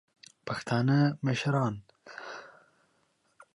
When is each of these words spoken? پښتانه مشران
پښتانه 0.47 0.99
مشران 1.25 1.73